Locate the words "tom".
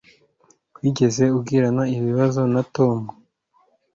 2.75-2.99